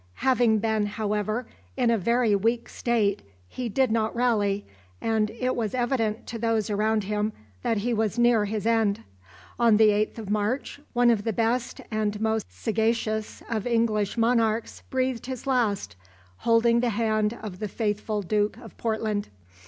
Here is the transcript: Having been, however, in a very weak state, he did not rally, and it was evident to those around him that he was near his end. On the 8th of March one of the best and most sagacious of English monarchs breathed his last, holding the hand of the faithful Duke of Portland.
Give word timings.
Having 0.25 0.57
been, 0.57 0.87
however, 0.87 1.45
in 1.77 1.91
a 1.91 1.97
very 1.99 2.35
weak 2.35 2.67
state, 2.69 3.21
he 3.47 3.69
did 3.69 3.91
not 3.91 4.15
rally, 4.15 4.65
and 4.99 5.29
it 5.29 5.55
was 5.55 5.75
evident 5.75 6.25
to 6.25 6.39
those 6.39 6.71
around 6.71 7.03
him 7.03 7.33
that 7.61 7.77
he 7.77 7.93
was 7.93 8.17
near 8.17 8.45
his 8.45 8.65
end. 8.65 9.03
On 9.59 9.77
the 9.77 9.89
8th 9.89 10.17
of 10.17 10.29
March 10.31 10.81
one 10.93 11.11
of 11.11 11.23
the 11.23 11.31
best 11.33 11.81
and 11.91 12.19
most 12.19 12.47
sagacious 12.51 13.43
of 13.47 13.67
English 13.67 14.17
monarchs 14.17 14.81
breathed 14.89 15.27
his 15.27 15.45
last, 15.45 15.95
holding 16.37 16.79
the 16.79 16.89
hand 16.89 17.37
of 17.39 17.59
the 17.59 17.67
faithful 17.67 18.23
Duke 18.23 18.57
of 18.57 18.75
Portland. 18.79 19.29